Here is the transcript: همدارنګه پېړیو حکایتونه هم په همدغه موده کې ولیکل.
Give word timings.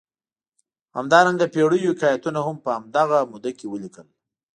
همدارنګه 0.97 1.45
پېړیو 1.53 1.89
حکایتونه 1.93 2.39
هم 2.47 2.55
په 2.63 2.69
همدغه 2.77 3.17
موده 3.31 3.51
کې 3.57 3.65
ولیکل. 3.69 4.07